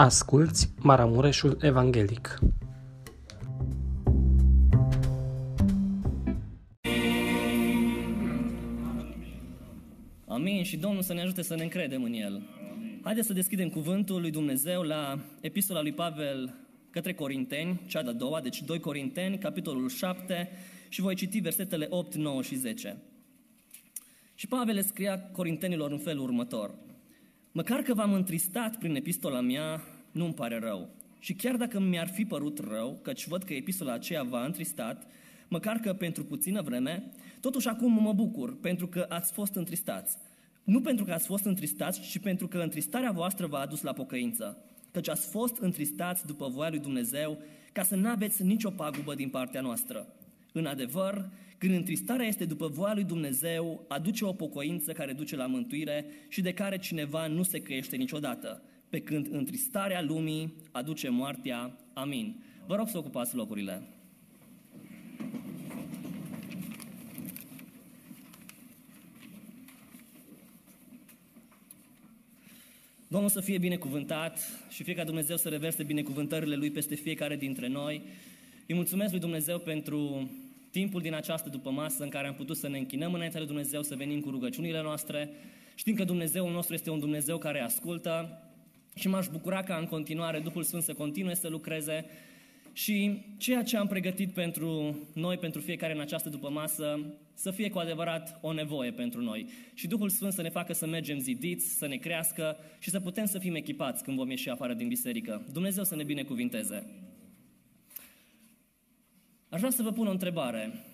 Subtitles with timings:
[0.00, 2.38] Asculți Maramureșul Evanghelic.
[10.26, 12.42] Amin și Domnul să ne ajute să ne încredem în El.
[13.02, 16.54] Haideți să deschidem cuvântul lui Dumnezeu la epistola lui Pavel
[16.90, 20.50] către Corinteni, cea de-a doua, deci 2 Corinteni, capitolul 7
[20.88, 22.96] și voi citi versetele 8, 9 și 10.
[24.34, 26.74] Și Pavel le scria corintenilor în felul următor.
[27.58, 30.88] Măcar că v-am întristat prin epistola mea, nu-mi pare rău.
[31.18, 35.06] Și chiar dacă mi-ar fi părut rău, căci văd că epistola aceea v-a întristat,
[35.48, 40.16] măcar că pentru puțină vreme, totuși acum mă bucur pentru că ați fost întristați.
[40.64, 44.64] Nu pentru că ați fost întristați, ci pentru că întristarea voastră v-a adus la pocăință.
[44.90, 47.38] Căci ați fost întristați după voia lui Dumnezeu,
[47.72, 50.06] ca să nu aveți nicio pagubă din partea noastră.
[50.52, 55.46] În adevăr, când întristarea este după voia lui Dumnezeu, aduce o pocăință care duce la
[55.46, 61.76] mântuire și de care cineva nu se căiește niciodată, pe când întristarea lumii aduce moartea.
[61.92, 62.42] Amin.
[62.66, 63.82] Vă rog să ocupați locurile.
[73.10, 77.68] Domnul să fie binecuvântat și fie ca Dumnezeu să reverse binecuvântările Lui peste fiecare dintre
[77.68, 78.02] noi.
[78.66, 80.30] Îi mulțumesc lui Dumnezeu pentru
[80.70, 83.82] timpul din această după masă în care am putut să ne închinăm înaintea lui Dumnezeu,
[83.82, 85.30] să venim cu rugăciunile noastre.
[85.74, 88.42] Știm că Dumnezeul nostru este un Dumnezeu care ascultă
[88.94, 92.04] și m-aș bucura ca în continuare Duhul Sfânt să continue să lucreze
[92.72, 97.00] și ceea ce am pregătit pentru noi, pentru fiecare în această după masă,
[97.34, 99.46] să fie cu adevărat o nevoie pentru noi.
[99.74, 103.24] Și Duhul Sfânt să ne facă să mergem zidiți, să ne crească și să putem
[103.24, 105.42] să fim echipați când vom ieși afară din biserică.
[105.52, 107.07] Dumnezeu să ne binecuvinteze.
[109.48, 110.84] Aș vrea să vă pun o întrebare.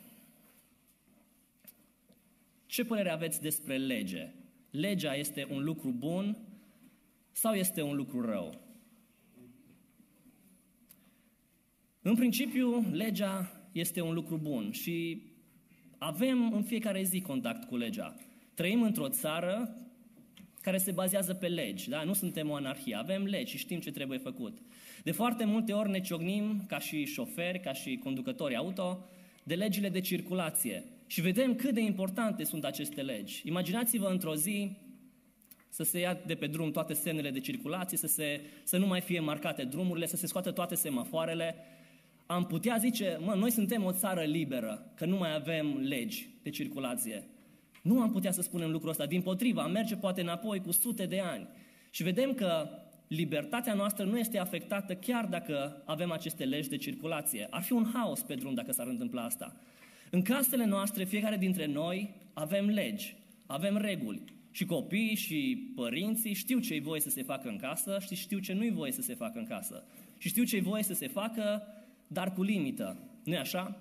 [2.66, 4.33] Ce părere aveți despre lege?
[4.70, 6.36] Legea este un lucru bun
[7.32, 8.60] sau este un lucru rău?
[12.02, 15.22] În principiu, legea este un lucru bun și
[15.98, 18.16] avem în fiecare zi contact cu legea.
[18.54, 19.76] Trăim într-o țară
[20.64, 22.02] care se bazează pe legi, da?
[22.02, 24.58] nu suntem o anarhie, avem legi și știm ce trebuie făcut.
[25.02, 29.08] De foarte multe ori ne ciognim, ca și șoferi, ca și conducători auto,
[29.42, 33.42] de legile de circulație și vedem cât de importante sunt aceste legi.
[33.44, 34.76] Imaginați-vă într-o zi
[35.69, 39.00] să se ia de pe drum toate semnele de circulație, să, se, să nu mai
[39.00, 41.54] fie marcate drumurile, să se scoată toate semafoarele.
[42.26, 46.50] Am putea zice, mă, noi suntem o țară liberă, că nu mai avem legi de
[46.50, 47.28] circulație.
[47.84, 49.06] Nu am putea să spunem lucrul ăsta.
[49.06, 51.49] Din potriva, am merge poate înapoi cu sute de ani.
[51.91, 52.69] Și vedem că
[53.06, 57.47] libertatea noastră nu este afectată chiar dacă avem aceste legi de circulație.
[57.50, 59.56] Ar fi un haos pe drum dacă s-ar întâmpla asta.
[60.11, 64.23] În casele noastre, fiecare dintre noi avem legi, avem reguli.
[64.50, 68.53] Și copiii și părinții știu ce-i voie să se facă în casă și știu ce
[68.53, 69.84] nu-i voie să se facă în casă.
[70.19, 71.62] Și știu ce-i voie să se facă,
[72.06, 72.97] dar cu limită.
[73.25, 73.77] nu așa?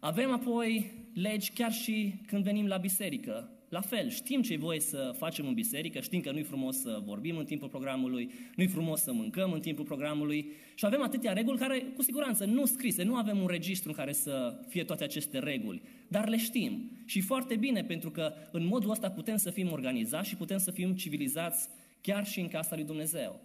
[0.00, 3.48] Avem apoi legi chiar și când venim la biserică.
[3.68, 7.02] La fel, știm ce e voie să facem în biserică, știm că nu-i frumos să
[7.04, 11.58] vorbim în timpul programului, nu-i frumos să mâncăm în timpul programului și avem atâtea reguli
[11.58, 15.38] care, cu siguranță, nu scrise, nu avem un registru în care să fie toate aceste
[15.38, 16.90] reguli, dar le știm.
[17.04, 20.70] Și foarte bine, pentru că în modul ăsta putem să fim organizați și putem să
[20.70, 21.68] fim civilizați
[22.00, 23.40] chiar și în casa lui Dumnezeu.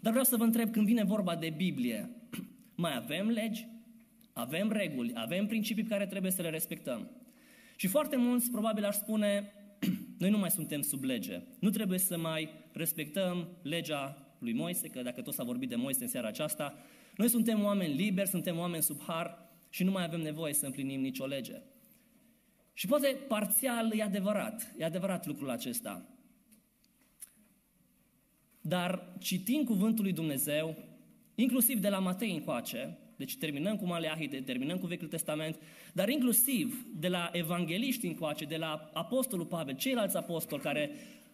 [0.00, 2.10] Dar vreau să vă întreb, când vine vorba de Biblie,
[2.74, 3.66] mai avem legi?
[4.38, 7.10] Avem reguli, avem principii pe care trebuie să le respectăm.
[7.76, 9.52] Și foarte mulți probabil ar spune,
[10.18, 11.42] noi nu mai suntem sub lege.
[11.60, 16.02] Nu trebuie să mai respectăm legea lui Moise, că dacă tot s-a vorbit de Moise
[16.02, 16.74] în seara aceasta,
[17.16, 19.38] noi suntem oameni liberi, suntem oameni sub har
[19.70, 21.62] și nu mai avem nevoie să împlinim nicio lege.
[22.72, 26.08] Și poate parțial e adevărat, e adevărat lucrul acesta.
[28.60, 30.76] Dar citind cuvântul lui Dumnezeu,
[31.34, 35.56] inclusiv de la Matei încoace, deci terminăm cu Maleahide, terminăm cu Vechiul Testament,
[35.92, 40.90] dar inclusiv de la evangeliști încoace, de la Apostolul Pavel, ceilalți apostoli care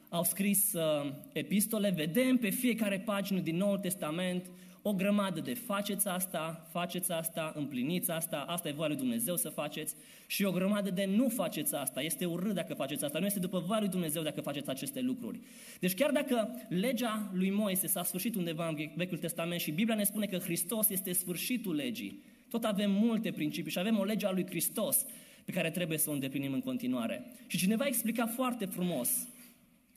[0.09, 4.51] au scris uh, epistole, vedem pe fiecare pagină din Noul Testament
[4.87, 9.49] o grămadă de faceți asta, faceți asta, împliniți asta, asta e voia lui Dumnezeu să
[9.49, 9.95] faceți
[10.27, 13.59] și o grămadă de nu faceți asta, este urât dacă faceți asta, nu este după
[13.59, 15.41] voia lui Dumnezeu dacă faceți aceste lucruri.
[15.81, 20.05] Deci chiar dacă legea lui Moise s-a sfârșit undeva în Vechiul Testament și Biblia ne
[20.05, 24.33] spune că Hristos este sfârșitul legii, tot avem multe principii și avem o lege a
[24.33, 25.05] lui Hristos
[25.45, 27.25] pe care trebuie să o îndeplinim în continuare.
[27.47, 29.29] Și cineva a explicat foarte frumos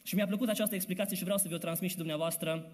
[0.03, 2.71] și mi-a plăcut această explicație și vreau să vi o transmit și dumneavoastră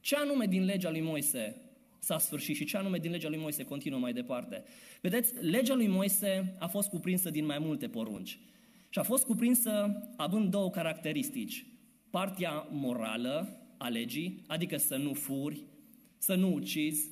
[0.00, 1.56] ce anume din legea lui Moise
[1.98, 4.64] s-a sfârșit și ce anume din legea lui Moise continuă mai departe.
[5.00, 8.38] Vedeți, legea lui Moise a fost cuprinsă din mai multe porunci.
[8.88, 11.66] Și a fost cuprinsă având două caracteristici.
[12.10, 15.64] Partea morală a legii, adică să nu furi,
[16.18, 17.10] să nu ucizi,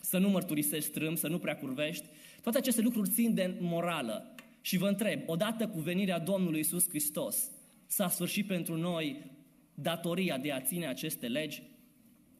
[0.00, 2.06] să nu mărturisești strâmb, să nu prea curvești.
[2.42, 4.34] Toate aceste lucruri țin de morală.
[4.60, 7.50] Și vă întreb, odată cu venirea Domnului Isus Hristos,
[7.86, 9.30] s-a sfârșit pentru noi
[9.74, 11.62] datoria de a ține aceste legi?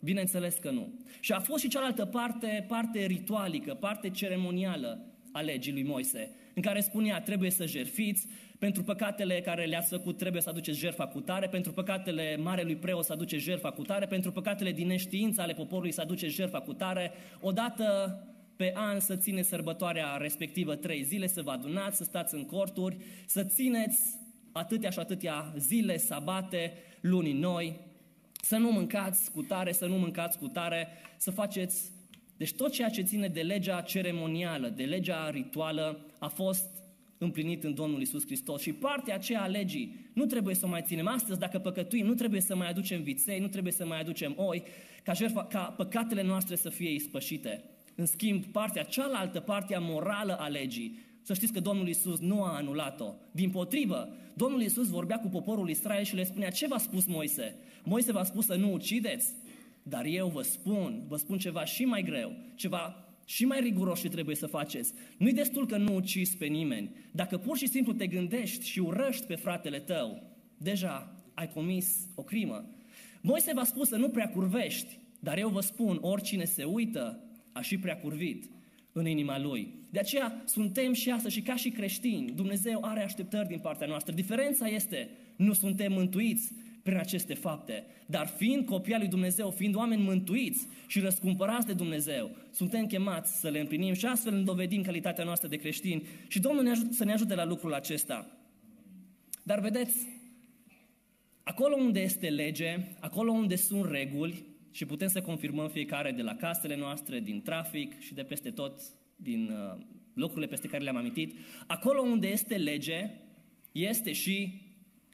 [0.01, 0.93] Bineînțeles că nu.
[1.21, 6.63] Și a fost și cealaltă parte, parte ritualică, parte ceremonială a legii lui Moise, în
[6.63, 8.27] care spunea trebuie să jerfiți,
[8.59, 13.05] pentru păcatele care le-ați făcut trebuie să aduceți jertfa cu tare, pentru păcatele marelui preot
[13.05, 16.73] să aduceți jertfa cu tare, pentru păcatele din neștiință ale poporului să aduceți jertfa cu
[16.73, 18.19] tare, odată
[18.57, 22.97] pe an să țineți sărbătoarea respectivă trei zile, să vă adunați, să stați în corturi,
[23.27, 24.01] să țineți
[24.53, 27.81] atâtea și atâtea zile, sabate, luni noi,
[28.47, 31.91] să nu mâncați cu tare, să nu mâncați cu tare, să faceți...
[32.37, 36.67] Deci tot ceea ce ține de legea ceremonială, de legea rituală, a fost
[37.19, 38.63] împlinit în Domnul Isus Hristos.
[38.63, 42.15] Și partea aceea a legii nu trebuie să o mai ținem astăzi, dacă păcătuim, nu
[42.15, 44.63] trebuie să mai aducem viței, nu trebuie să mai aducem oi,
[45.03, 47.65] ca, jertfa, ca păcatele noastre să fie ispășite.
[47.95, 52.57] În schimb, partea cealaltă, partea morală a legii, să știți că Domnul Isus nu a
[52.57, 53.15] anulat-o.
[53.31, 57.55] Din potrivă, Domnul Isus vorbea cu poporul Israel și le spunea, ce v-a spus Moise?
[57.85, 59.33] Moise v-a spus să nu ucideți,
[59.83, 64.09] dar eu vă spun, vă spun ceva și mai greu, ceva și mai riguros și
[64.09, 64.93] trebuie să faceți.
[65.19, 66.91] Nu-i destul că nu ucizi pe nimeni.
[67.13, 70.23] Dacă pur și simplu te gândești și urăști pe fratele tău,
[70.57, 72.71] deja ai comis o crimă.
[73.21, 77.21] Moise v-a spus să nu prea curvești, dar eu vă spun, oricine se uită,
[77.53, 78.51] a și prea curvit
[78.99, 79.75] în inima lui.
[79.91, 84.15] De aceea suntem și astăzi și ca și creștini, Dumnezeu are așteptări din partea noastră.
[84.15, 86.53] Diferența este, nu suntem mântuiți
[86.83, 91.73] prin aceste fapte, dar fiind copii al lui Dumnezeu, fiind oameni mântuiți și răscumpărați de
[91.73, 96.63] Dumnezeu, suntem chemați să le împlinim și astfel îndovedim calitatea noastră de creștini și Domnul
[96.63, 98.27] ne ajut, să ne ajute la lucrul acesta.
[99.43, 99.97] Dar vedeți,
[101.43, 104.45] acolo unde este lege, acolo unde sunt reguli,
[104.77, 108.81] și putem să confirmăm fiecare de la casele noastre, din trafic și de peste tot,
[109.17, 109.85] din uh,
[110.15, 111.39] locurile peste care le-am amintit.
[111.67, 113.11] Acolo unde este lege,
[113.73, 114.63] este și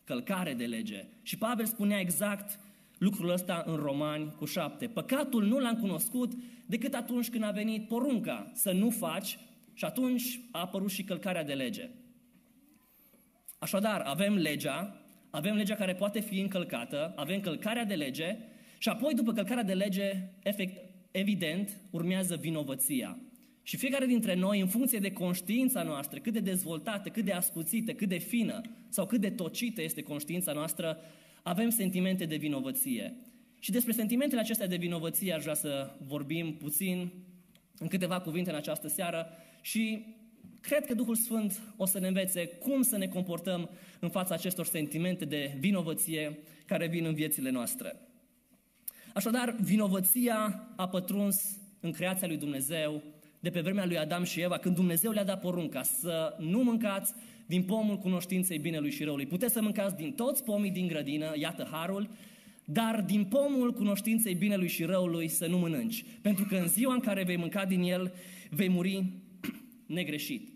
[0.05, 1.05] călcare de lege.
[1.23, 2.59] Și Pavel spunea exact
[2.99, 4.87] lucrul ăsta în Romani cu șapte.
[4.87, 6.33] Păcatul nu l-am cunoscut
[6.67, 9.39] decât atunci când a venit porunca să nu faci
[9.75, 11.91] și atunci a apărut și călcarea de lege.
[13.59, 18.37] Așadar, avem legea, avem legea care poate fi încălcată, avem călcarea de lege
[18.83, 20.13] și apoi, după călcarea de lege,
[20.43, 23.19] efect, evident, urmează vinovăția.
[23.63, 27.93] Și fiecare dintre noi, în funcție de conștiința noastră, cât de dezvoltată, cât de ascuțită,
[27.93, 30.99] cât de fină sau cât de tocită este conștiința noastră,
[31.43, 33.17] avem sentimente de vinovăție.
[33.59, 37.13] Și despre sentimentele acestea de vinovăție aș vrea să vorbim puțin
[37.79, 39.27] în câteva cuvinte în această seară
[39.61, 40.05] și
[40.61, 43.71] cred că Duhul Sfânt o să ne învețe cum să ne comportăm
[44.01, 47.97] în fața acestor sentimente de vinovăție care vin în viețile noastre.
[49.15, 53.03] Așadar, vinovăția a pătruns în creația lui Dumnezeu
[53.41, 57.13] de pe vremea lui Adam și Eva, când Dumnezeu le-a dat porunca să nu mâncați
[57.47, 59.27] din pomul cunoștinței binelui și răului.
[59.27, 62.09] Puteți să mâncați din toți pomii din grădină, iată harul,
[62.65, 67.01] dar din pomul cunoștinței binelui și răului să nu mănânci, pentru că în ziua în
[67.01, 68.13] care vei mânca din el,
[68.51, 69.05] vei muri
[69.87, 70.49] negreșit.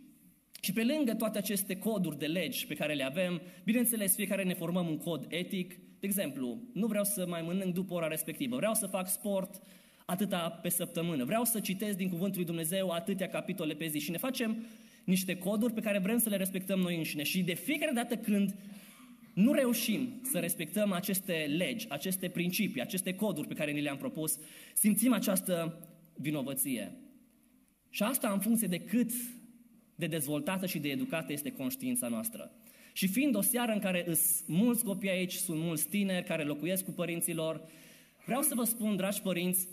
[0.60, 4.54] Și pe lângă toate aceste coduri de legi pe care le avem, bineînțeles, fiecare ne
[4.54, 8.74] formăm un cod etic, de exemplu, nu vreau să mai mănânc după ora respectivă, vreau
[8.74, 9.62] să fac sport
[10.06, 14.10] atâta pe săptămână, vreau să citesc din Cuvântul lui Dumnezeu atâtea capitole pe zi și
[14.10, 14.64] ne facem
[15.04, 17.22] niște coduri pe care vrem să le respectăm noi înșine.
[17.22, 18.54] Și de fiecare dată când
[19.34, 24.38] nu reușim să respectăm aceste legi, aceste principii, aceste coduri pe care ni le-am propus,
[24.74, 25.78] simțim această
[26.14, 26.92] vinovăție.
[27.90, 29.10] Și asta în funcție de cât
[29.94, 32.52] de dezvoltată și de educată este conștiința noastră.
[32.96, 36.84] Și fiind o seară în care sunt mulți copii aici, sunt mulți tineri care locuiesc
[36.84, 37.60] cu părinților,
[38.24, 39.68] vreau să vă spun, dragi părinți,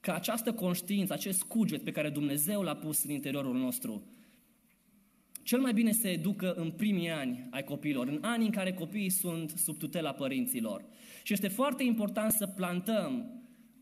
[0.00, 4.02] că această conștiință, acest cuget pe care Dumnezeu l-a pus în interiorul nostru,
[5.42, 9.10] cel mai bine se educă în primii ani ai copiilor, în anii în care copiii
[9.10, 10.84] sunt sub tutela părinților.
[11.22, 13.30] Și este foarte important să plantăm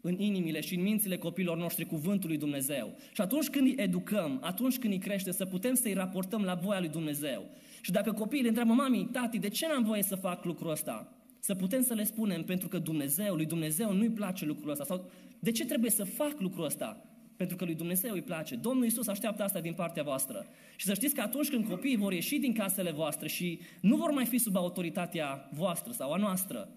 [0.00, 2.96] în inimile și în mințile copiilor noștri cuvântul lui Dumnezeu.
[3.12, 6.80] Și atunci când îi educăm, atunci când îi crește, să putem să-i raportăm la voia
[6.80, 7.44] lui Dumnezeu.
[7.80, 11.12] Și dacă copiii le întreabă, mami, tati, de ce n-am voie să fac lucrul ăsta?
[11.40, 14.84] Să putem să le spunem, pentru că Dumnezeu, lui Dumnezeu nu-i place lucrul ăsta.
[14.84, 17.02] Sau de ce trebuie să fac lucrul ăsta?
[17.36, 18.56] Pentru că lui Dumnezeu îi place.
[18.56, 20.46] Domnul Iisus așteaptă asta din partea voastră.
[20.76, 24.10] Și să știți că atunci când copiii vor ieși din casele voastre și nu vor
[24.10, 26.68] mai fi sub autoritatea voastră sau a noastră,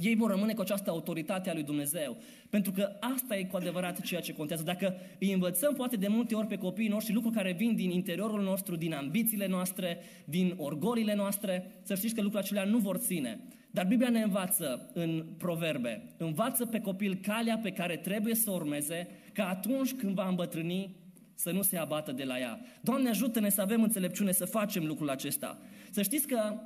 [0.00, 2.16] ei vor rămâne cu această autoritate a lui Dumnezeu.
[2.50, 4.62] Pentru că asta e cu adevărat ceea ce contează.
[4.62, 8.42] Dacă îi învățăm poate de multe ori pe copiii noștri lucruri care vin din interiorul
[8.42, 13.40] nostru, din ambițiile noastre, din orgolile noastre, să știți că lucrurile acelea nu vor ține.
[13.70, 18.54] Dar Biblia ne învață în proverbe, învață pe copil calea pe care trebuie să o
[18.54, 20.96] urmeze, ca atunci când va îmbătrâni
[21.34, 22.60] să nu se abată de la ea.
[22.80, 25.58] Doamne, ajută-ne să avem înțelepciune să facem lucrul acesta.
[25.90, 26.60] Să știți că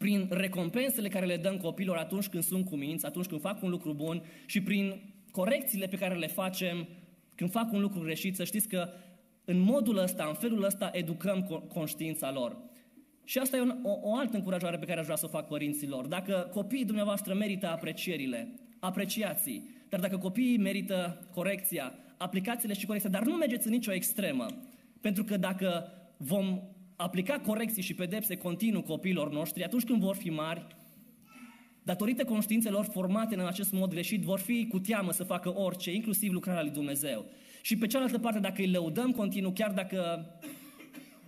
[0.00, 3.92] prin recompensele care le dăm copilor atunci când sunt cuminți, atunci când fac un lucru
[3.92, 6.88] bun și prin corecțiile pe care le facem
[7.34, 8.88] când fac un lucru greșit, să știți că
[9.44, 12.56] în modul ăsta, în felul ăsta, educăm conștiința lor.
[13.24, 16.06] Și asta e o, o altă încurajare pe care aș vrea să o fac părinților.
[16.06, 23.22] Dacă copiii dumneavoastră merită aprecierile, apreciații, dar dacă copiii merită corecția, aplicațiile și corecția, dar
[23.22, 24.46] nu mergeți în nicio extremă.
[25.00, 26.60] Pentru că dacă vom
[27.00, 30.66] aplica corecții și pedepse continuu copiilor noștri, atunci când vor fi mari,
[31.82, 36.32] datorită conștiințelor formate în acest mod greșit, vor fi cu teamă să facă orice, inclusiv
[36.32, 37.26] lucrarea lui Dumnezeu.
[37.62, 40.26] Și pe cealaltă parte, dacă îi lăudăm continuu, chiar dacă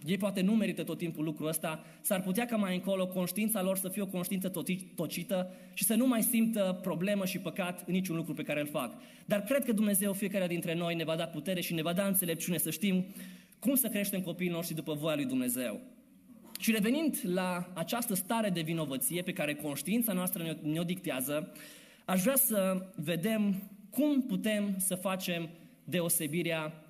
[0.06, 3.76] ei poate nu merită tot timpul lucrul ăsta, s-ar putea ca mai încolo conștiința lor
[3.76, 4.48] să fie o conștiință
[4.94, 8.66] tocită și să nu mai simtă problemă și păcat în niciun lucru pe care îl
[8.66, 8.94] fac.
[9.26, 12.06] Dar cred că Dumnezeu fiecare dintre noi ne va da putere și ne va da
[12.06, 13.06] înțelepciune să știm
[13.62, 15.80] cum să creștem copiii noștri după voia lui Dumnezeu.
[16.58, 21.52] Și revenind la această stare de vinovăție pe care conștiința noastră ne-o dictează,
[22.04, 25.48] aș vrea să vedem cum putem să facem
[25.84, 26.84] deosebirea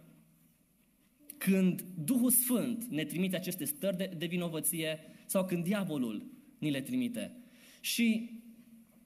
[1.38, 6.26] când Duhul Sfânt ne trimite aceste stări de, de vinovăție sau când diavolul
[6.58, 7.36] ni le trimite.
[7.80, 8.30] Și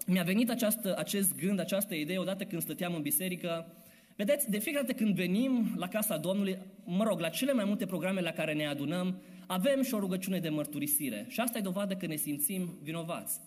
[0.06, 3.76] mi-a venit această, acest gând, această idee odată când stăteam în biserică.
[4.16, 7.86] Vedeți, de fiecare dată când venim la casa Domnului, mă rog, la cele mai multe
[7.86, 11.26] programe la care ne adunăm, avem și o rugăciune de mărturisire.
[11.28, 13.40] Și asta e dovadă că ne simțim vinovați.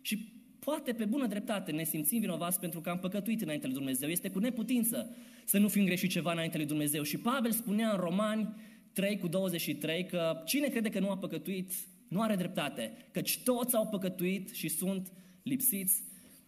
[0.00, 4.08] Și Poate pe bună dreptate ne simțim vinovați pentru că am păcătuit înainte lui Dumnezeu.
[4.08, 7.02] Este cu neputință să nu fim greșit ceva înainte lui Dumnezeu.
[7.02, 8.54] Și Pavel spunea în Romani
[8.92, 11.72] 3 cu 23 că cine crede că nu a păcătuit
[12.08, 16.02] nu are dreptate, căci toți au păcătuit și sunt lipsiți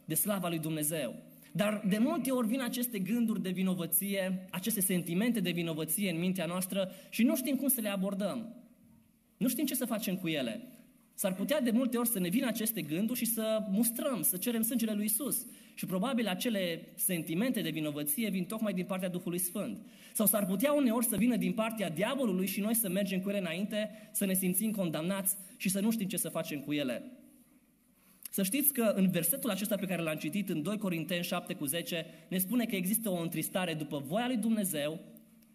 [0.05, 1.15] de slava lui Dumnezeu.
[1.59, 6.47] Dar de multe ori vin aceste gânduri de vinovăție, aceste sentimente de vinovăție în mintea
[6.47, 8.55] noastră și nu știm cum să le abordăm.
[9.37, 10.69] Nu știm ce să facem cu ele.
[11.15, 14.63] S-ar putea de multe ori să ne vină aceste gânduri și să mustrăm, să cerem
[14.63, 15.47] sângele lui Isus.
[15.75, 19.81] Și probabil acele sentimente de vinovăție vin tocmai din partea Duhului Sfânt.
[20.13, 23.39] Sau s-ar putea uneori să vină din partea diavolului și noi să mergem cu ele
[23.39, 27.13] înainte, să ne simțim condamnați și să nu știm ce să facem cu ele.
[28.39, 31.65] Să știți că în versetul acesta pe care l-am citit în 2 Corinteni 7 cu
[31.65, 35.01] 10 ne spune că există o întristare după voia lui Dumnezeu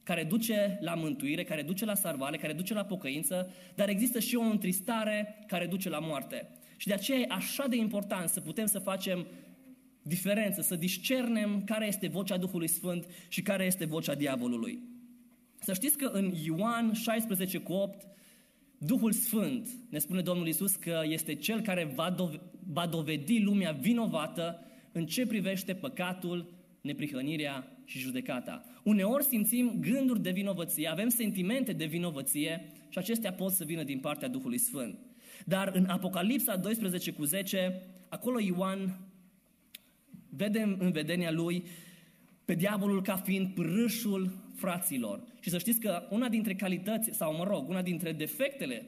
[0.03, 4.35] care duce la mântuire, care duce la salvare, care duce la pocăință, dar există și
[4.35, 6.49] o întristare care duce la moarte.
[6.77, 9.27] Și de aceea e așa de important să putem să facem
[10.01, 14.79] diferență, să discernem care este vocea Duhului Sfânt și care este vocea diavolului.
[15.59, 18.07] Să știți că în Ioan 16 cu 8,
[18.85, 22.41] Duhul Sfânt, ne spune Domnul Isus că este Cel care va, dove-
[22.73, 24.59] va dovedi lumea vinovată
[24.91, 28.63] în ce privește păcatul, neprihănirea și judecata.
[28.83, 33.99] Uneori simțim gânduri de vinovăție, avem sentimente de vinovăție și acestea pot să vină din
[33.99, 34.99] partea Duhului Sfânt.
[35.45, 38.99] Dar în Apocalipsa 12 cu 10, acolo Ioan
[40.29, 41.63] vedem în vedenia lui
[42.45, 45.23] pe diavolul ca fiind pârâșul fraților.
[45.39, 48.85] Și să știți că una dintre calități, sau mă rog, una dintre defectele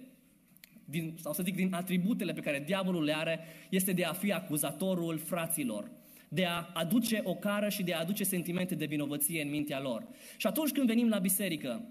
[0.85, 4.31] din, sau să zic din atributele pe care diavolul le are, este de a fi
[4.31, 5.91] acuzatorul fraților
[6.27, 10.07] de a aduce o cară și de a aduce sentimente de vinovăție în mintea lor.
[10.37, 11.81] Și atunci când venim la biserică,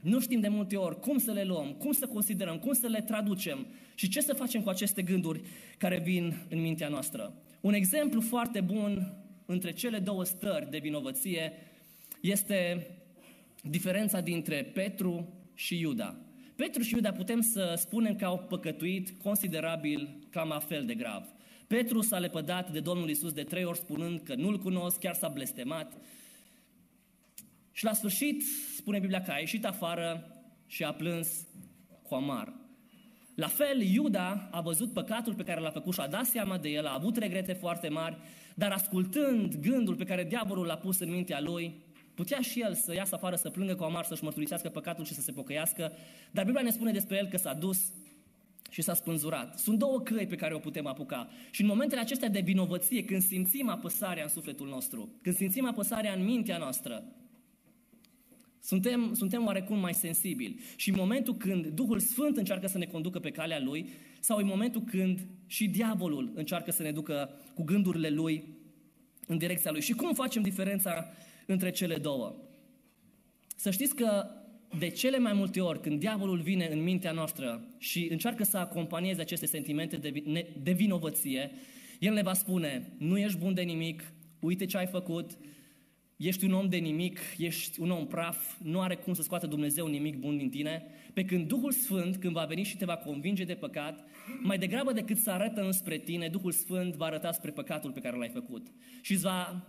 [0.00, 3.00] nu știm de multe ori cum să le luăm, cum să considerăm, cum să le
[3.00, 5.40] traducem și ce să facem cu aceste gânduri
[5.78, 7.34] care vin în mintea noastră.
[7.60, 9.14] Un exemplu foarte bun
[9.52, 11.52] între cele două stări de vinovăție
[12.20, 12.86] este
[13.62, 16.16] diferența dintre Petru și Iuda.
[16.56, 21.24] Petru și Iuda putem să spunem că au păcătuit considerabil cam la fel de grav.
[21.66, 25.28] Petru s-a lepădat de Domnul Isus de trei ori spunând că nu-L cunosc, chiar s-a
[25.28, 25.92] blestemat.
[27.72, 28.42] Și la sfârșit,
[28.76, 30.26] spune Biblia că a ieșit afară
[30.66, 31.46] și a plâns
[32.02, 32.61] cu amar.
[33.34, 36.68] La fel, Iuda a văzut păcatul pe care l-a făcut și a dat seama de
[36.68, 38.16] el, a avut regrete foarte mari,
[38.54, 41.74] dar ascultând gândul pe care diavolul l-a pus în mintea lui,
[42.14, 45.20] putea și el să iasă afară, să plângă cu amar, să-și mărturisească păcatul și să
[45.20, 45.92] se pocăiască,
[46.30, 47.92] dar Biblia ne spune despre el că s-a dus
[48.70, 49.58] și s-a spânzurat.
[49.58, 51.28] Sunt două căi pe care o putem apuca.
[51.50, 56.12] Și în momentele acestea de vinovăție, când simțim apăsarea în sufletul nostru, când simțim apăsarea
[56.12, 57.04] în mintea noastră,
[58.62, 60.58] suntem, suntem oarecum mai sensibili.
[60.76, 63.88] Și în momentul când Duhul Sfânt încearcă să ne conducă pe calea Lui,
[64.20, 68.44] sau în momentul când și diavolul încearcă să ne ducă cu gândurile Lui
[69.26, 69.80] în direcția Lui.
[69.80, 71.06] Și cum facem diferența
[71.46, 72.36] între cele două?
[73.56, 74.26] Să știți că
[74.78, 79.20] de cele mai multe ori, când diavolul vine în mintea noastră și încearcă să acompanieze
[79.20, 81.50] aceste sentimente de, vi- de vinovăție,
[81.98, 85.30] el ne va spune, nu ești bun de nimic, uite ce ai făcut,
[86.26, 89.86] ești un om de nimic, ești un om praf, nu are cum să scoată Dumnezeu
[89.86, 93.44] nimic bun din tine, pe când Duhul Sfânt, când va veni și te va convinge
[93.44, 94.04] de păcat,
[94.42, 98.16] mai degrabă decât să arătă înspre tine, Duhul Sfânt va arăta spre păcatul pe care
[98.16, 98.66] l-ai făcut.
[99.00, 99.66] Și îți va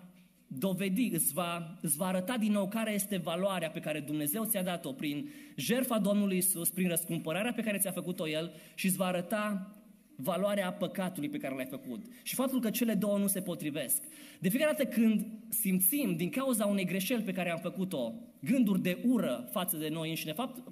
[0.48, 4.63] dovedi, îți va, îți va arăta din nou care este valoarea pe care Dumnezeu ți-a
[4.63, 9.05] dat-o prin jertfa Domnului Isus, prin răscumpărarea pe care ți-a făcut-o El și îți va
[9.05, 9.72] arăta
[10.15, 14.03] valoarea păcatului pe care l-ai făcut și faptul că cele două nu se potrivesc.
[14.39, 18.98] De fiecare dată când simțim din cauza unei greșeli pe care am făcut-o, gânduri de
[19.05, 20.63] ură față de noi înșine, fapt,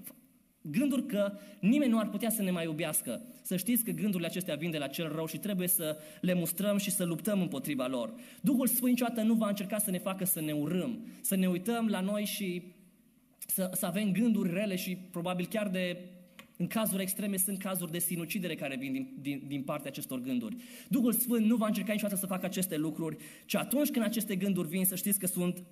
[0.61, 4.55] gânduri că nimeni nu ar putea să ne mai iubească, să știți că gândurile acestea
[4.55, 8.13] vin de la cel rău și trebuie să le mustrăm și să luptăm împotriva lor.
[8.41, 11.87] Duhul Sfânt niciodată nu va încerca să ne facă să ne urâm, să ne uităm
[11.87, 12.61] la noi și
[13.47, 15.97] să, să avem gânduri rele și probabil chiar de
[16.61, 20.55] în cazuri extreme sunt cazuri de sinucidere care vin din, din, din partea acestor gânduri.
[20.87, 24.67] Duhul Sfânt nu va încerca niciodată să facă aceste lucruri, ci atunci când aceste gânduri
[24.67, 25.63] vin, să știți că sunt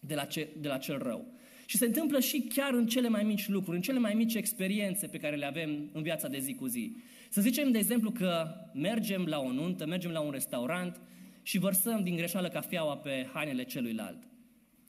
[0.00, 1.26] de la, ce, de la cel rău.
[1.66, 5.06] Și se întâmplă și chiar în cele mai mici lucruri, în cele mai mici experiențe
[5.06, 6.96] pe care le avem în viața de zi cu zi.
[7.30, 11.00] Să zicem, de exemplu, că mergem la o nuntă, mergem la un restaurant
[11.42, 14.18] și vărsăm din greșeală cafeaua pe hainele celuilalt.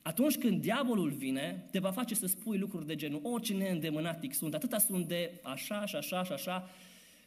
[0.07, 4.53] Atunci când diavolul vine, te va face să spui lucruri de genul, orice neîndemânatic sunt,
[4.53, 6.69] atâta sunt de așa și așa și așa,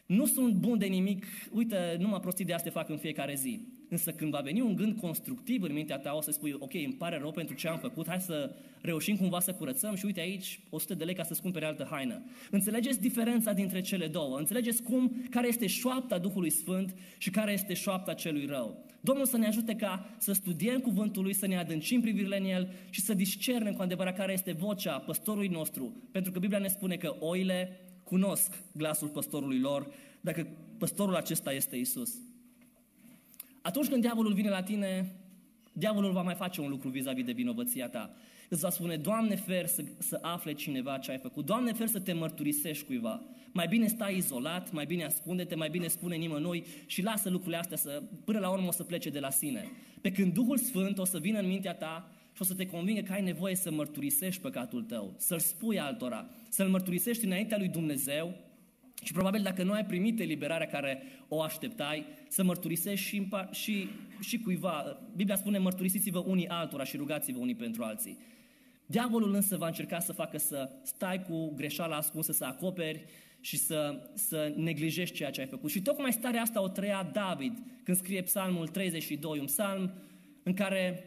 [0.06, 3.60] nu sunt bun de nimic, uite, nu mă prostit de asta fac în fiecare zi.
[3.88, 6.94] Însă când va veni un gând constructiv în mintea ta, o să spui, ok, îmi
[6.98, 10.60] pare rău pentru ce am făcut, hai să reușim cumva să curățăm și uite aici
[10.70, 12.22] 100 de lei ca să-ți cumpere altă haină.
[12.50, 17.74] Înțelegeți diferența dintre cele două, înțelegeți cum, care este șoapta Duhului Sfânt și care este
[17.74, 18.84] șoapta celui rău.
[19.00, 22.72] Domnul să ne ajute ca să studiem cuvântul lui, să ne adâncim privirile în el
[22.90, 25.96] și să discernem cu adevărat care este vocea păstorului nostru.
[26.12, 29.90] Pentru că Biblia ne spune că oile cunosc glasul păstorului lor,
[30.20, 30.46] dacă
[30.78, 32.27] păstorul acesta este Isus.
[33.62, 35.12] Atunci când diavolul vine la tine,
[35.72, 38.14] diavolul va mai face un lucru vis-a-vis de vinovăția ta.
[38.48, 41.44] Îți va spune, Doamne, fer să, să afle cineva ce ai făcut.
[41.44, 43.22] Doamne, fer să te mărturisești cuiva.
[43.52, 47.76] Mai bine stai izolat, mai bine ascunde-te, mai bine spune nimănui și lasă lucrurile astea
[47.76, 49.70] să, până la urmă o să plece de la sine.
[50.00, 53.00] Pe când Duhul Sfânt o să vină în mintea ta și o să te convingă
[53.00, 58.34] că ai nevoie să mărturisești păcatul tău, să-l spui altora, să-l mărturisești înaintea lui Dumnezeu
[59.02, 63.88] și probabil dacă nu ai primit eliberarea care o așteptai, să mărturisești și, și,
[64.20, 65.00] și cuiva.
[65.16, 68.18] Biblia spune mărturisiți-vă unii altora și rugați-vă unii pentru alții.
[68.86, 73.04] Diavolul însă va încerca să facă să stai cu greșeala ascunsă, să acoperi
[73.40, 75.70] și să, să neglijești ceea ce ai făcut.
[75.70, 79.92] Și tocmai starea asta o trăia David când scrie psalmul 32, un psalm
[80.42, 81.04] în care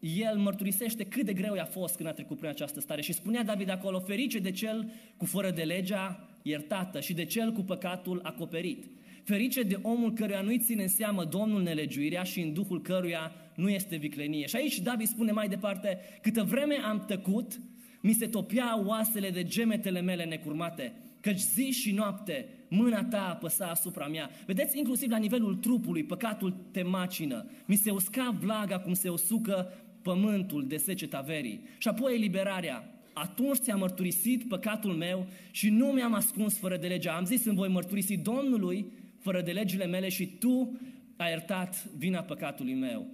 [0.00, 3.44] el mărturisește cât de greu i-a fost când a trecut prin această stare și spunea
[3.44, 8.20] David acolo, ferice de cel cu fără de legea iertată și de cel cu păcatul
[8.22, 8.84] acoperit.
[9.24, 13.68] Ferice de omul căruia nu-i ține în seamă Domnul nelegiuirea și în duhul căruia nu
[13.68, 14.46] este viclenie.
[14.46, 17.60] Și aici David spune mai departe, câtă vreme am tăcut,
[18.00, 23.66] mi se topea oasele de gemetele mele necurmate, căci zi și noapte mâna ta apăsa
[23.66, 24.30] asupra mea.
[24.46, 27.50] Vedeți, inclusiv la nivelul trupului, păcatul te macină.
[27.66, 29.72] Mi se usca vlaga cum se usucă
[30.02, 31.60] pământul de seceta verii.
[31.78, 32.97] Și apoi eliberarea.
[33.22, 37.16] Atunci ți-am mărturisit păcatul meu și nu mi-am ascuns fără de legea.
[37.16, 40.78] Am zis, îmi voi mărturisi Domnului fără de legile mele și tu
[41.16, 43.06] ai iertat vina păcatului meu.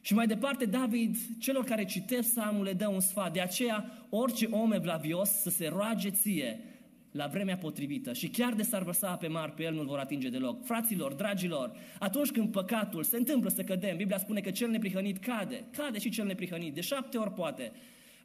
[0.00, 3.32] Și mai departe, David, celor care citesc psalmul, le dă un sfat.
[3.32, 6.60] De aceea, orice om evlavios să se roage ție
[7.10, 10.28] la vremea potrivită și chiar de s-ar vărsa pe mari, pe el nu-l vor atinge
[10.28, 10.64] deloc.
[10.64, 15.64] Fraților, dragilor, atunci când păcatul se întâmplă să cădem, Biblia spune că cel neprihănit cade,
[15.76, 17.72] cade și cel neprihănit, de șapte ori poate,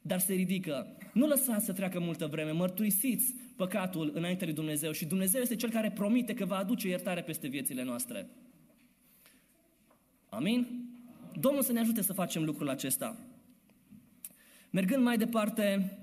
[0.08, 0.98] dar se ridică.
[1.14, 5.70] Nu lăsați să treacă multă vreme, mărturisiți păcatul înainte lui Dumnezeu și Dumnezeu este Cel
[5.70, 8.28] care promite că va aduce iertare peste viețile noastre.
[10.30, 10.68] Amin?
[11.40, 13.18] Domnul să ne ajute să facem lucrul acesta.
[14.70, 15.98] Mergând mai departe,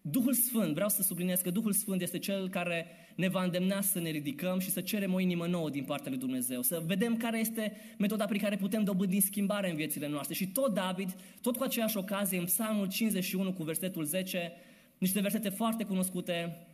[0.00, 4.00] Duhul Sfânt, vreau să subliniez că Duhul Sfânt este Cel care ne va îndemna să
[4.00, 7.38] ne ridicăm și să cerem o inimă nouă din partea lui Dumnezeu, să vedem care
[7.38, 10.34] este metoda prin care putem dobândi schimbare în viețile noastre.
[10.34, 14.52] Și tot David, tot cu aceeași ocazie, în Psalmul 51 cu versetul 10,
[14.98, 16.66] niște versete foarte cunoscute,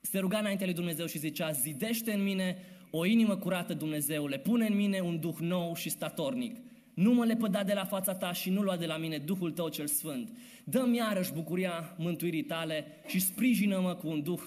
[0.00, 2.56] se ruga înaintea lui Dumnezeu și zicea, zidește în mine
[2.90, 6.56] o inimă curată, Dumnezeule, pune în mine un duh nou și statornic.
[6.94, 9.68] Nu mă lepăda de la fața ta și nu lua de la mine Duhul tău
[9.68, 10.30] cel sfânt.
[10.64, 14.40] Dă-mi iarăși bucuria mântuirii tale și sprijină-mă cu un duh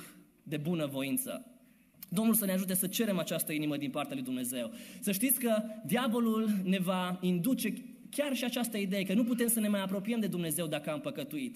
[0.47, 1.45] de bună voință.
[2.10, 4.71] Domnul să ne ajute să cerem această inimă din partea lui Dumnezeu.
[4.99, 7.73] Să știți că diavolul ne va induce
[8.10, 10.99] chiar și această idee că nu putem să ne mai apropiem de Dumnezeu dacă am
[10.99, 11.55] păcătuit.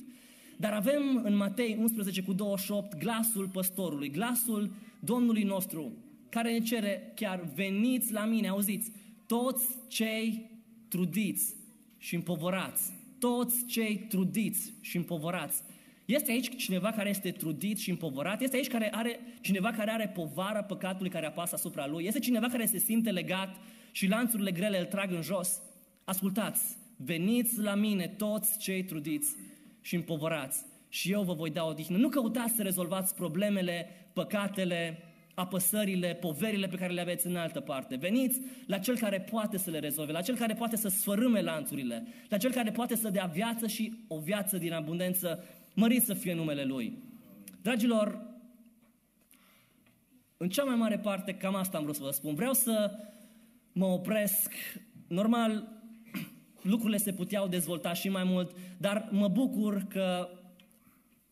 [0.57, 5.91] Dar avem în Matei 11 cu 28 glasul păstorului, glasul Domnului nostru,
[6.29, 8.91] care ne cere chiar veniți la mine, auziți,
[9.25, 10.49] toți cei
[10.87, 11.55] trudiți
[11.97, 15.61] și împovorați, toți cei trudiți și împovorați.
[16.09, 18.41] Este aici cineva care este trudit și împovorat?
[18.41, 22.05] Este aici care are, cineva care are povara păcatului care apasă asupra lui?
[22.05, 23.55] Este cineva care se simte legat
[23.91, 25.61] și lanțurile grele îl trag în jos?
[26.03, 29.35] Ascultați, veniți la mine toți cei trudiți
[29.81, 31.97] și împovorați și eu vă voi da odihnă.
[31.97, 37.95] Nu căutați să rezolvați problemele, păcatele, apăsările, poverile pe care le aveți în altă parte.
[37.95, 42.07] Veniți la cel care poate să le rezolve, la cel care poate să sfărâme lanțurile,
[42.29, 45.43] la cel care poate să dea viață și o viață din abundență,
[45.79, 46.97] mărit să fie numele Lui.
[47.61, 48.27] Dragilor,
[50.37, 52.35] în cea mai mare parte, cam asta am vrut să vă spun.
[52.35, 52.91] Vreau să
[53.71, 54.53] mă opresc.
[55.07, 55.67] Normal,
[56.61, 60.29] lucrurile se puteau dezvolta și mai mult, dar mă bucur că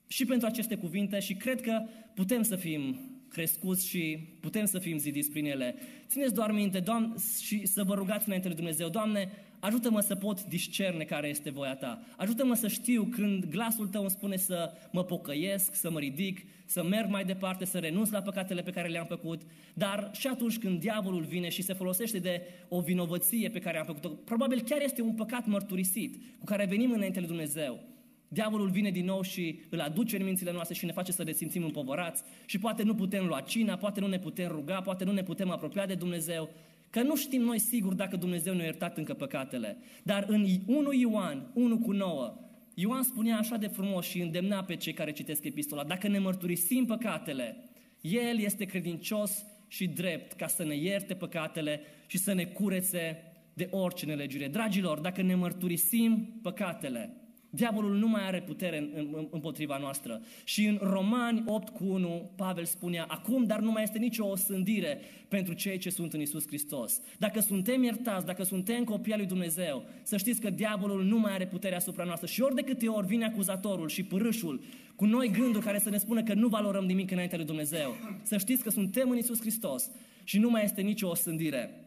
[0.07, 1.81] și pentru aceste cuvinte și cred că
[2.13, 5.75] putem să fim crescuți și putem să fim zidiți prin ele.
[6.07, 10.43] Țineți doar minte Doamne, și să vă rugați înainte de Dumnezeu, Doamne, ajută-mă să pot
[10.43, 12.01] discerne care este voia Ta.
[12.17, 16.83] Ajută-mă să știu când glasul Tău îmi spune să mă pocăiesc, să mă ridic, să
[16.83, 19.41] merg mai departe, să renunț la păcatele pe care le-am făcut,
[19.73, 23.85] dar și atunci când diavolul vine și se folosește de o vinovăție pe care am
[23.85, 27.79] făcut-o, probabil chiar este un păcat mărturisit cu care venim înainte de Dumnezeu.
[28.27, 31.31] Diavolul vine din nou și îl aduce în mințile noastre și ne face să ne
[31.31, 35.11] simțim împovărați și poate nu putem lua cina, poate nu ne putem ruga, poate nu
[35.11, 36.49] ne putem apropia de Dumnezeu,
[36.89, 39.77] că nu știm noi sigur dacă Dumnezeu ne-a iertat încă păcatele.
[40.03, 42.39] Dar în 1 Ioan, 1 cu 9,
[42.73, 46.85] Ioan spunea așa de frumos și îndemna pe cei care citesc epistola, dacă ne mărturisim
[46.85, 47.69] păcatele,
[48.01, 53.23] El este credincios și drept ca să ne ierte păcatele și să ne curețe
[53.53, 54.47] de orice nelegire.
[54.47, 58.89] Dragilor, dacă ne mărturisim păcatele, Diavolul nu mai are putere
[59.29, 60.21] împotriva noastră.
[60.43, 64.99] Și în Romani 8 cu 1, Pavel spunea, acum dar nu mai este nicio osândire
[65.27, 67.01] pentru cei ce sunt în Isus Hristos.
[67.17, 71.33] Dacă suntem iertați, dacă suntem copii al lui Dumnezeu, să știți că diavolul nu mai
[71.33, 72.27] are putere asupra noastră.
[72.27, 74.61] Și ori de câte ori vine acuzatorul și pârâșul
[74.95, 78.37] cu noi gânduri care să ne spună că nu valorăm nimic înaintea lui Dumnezeu, să
[78.37, 79.91] știți că suntem în Isus Hristos
[80.23, 81.81] și nu mai este nicio osândire.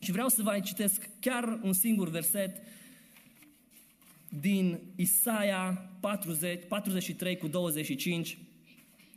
[0.00, 2.56] Și vreau să vă citesc chiar un singur verset
[4.38, 8.38] din Isaia 40, 43 cu 25,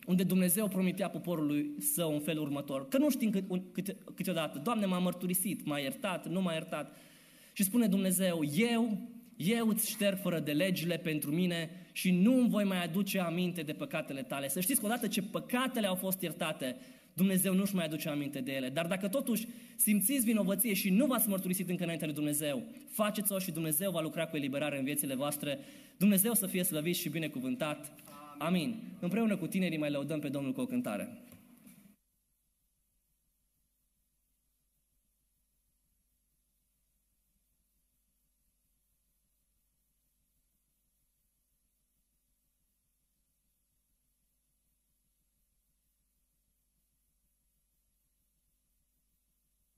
[0.06, 2.88] unde Dumnezeu promitea poporului său în felul următor.
[2.88, 6.98] Că nu știm cât, câte, câteodată, Doamne, m-a mărturisit, m-a iertat, nu m-a iertat.
[7.54, 8.98] Și spune Dumnezeu, eu,
[9.36, 13.62] eu îți șterg fără de legile pentru mine și nu îmi voi mai aduce aminte
[13.62, 14.48] de păcatele tale.
[14.48, 16.76] Să știți că odată ce păcatele au fost iertate,
[17.14, 18.70] Dumnezeu nu-și mai aduce aminte de ele.
[18.70, 23.52] Dar dacă totuși simțiți vinovăție și nu v-ați mărturisit încă înainte de Dumnezeu, faceți-o și
[23.52, 25.60] Dumnezeu va lucra cu eliberare în viețile voastre.
[25.98, 27.92] Dumnezeu să fie slăvit și binecuvântat.
[28.38, 28.76] Amin.
[29.00, 31.18] Împreună cu tinerii mai lăudăm pe Domnul cu o cântare.